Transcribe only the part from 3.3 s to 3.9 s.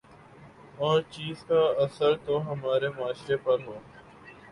پہ ہو